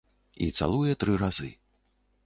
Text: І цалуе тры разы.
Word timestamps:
І 0.45 0.47
цалуе 0.61 0.97
тры 1.05 1.21
разы. 1.27 1.49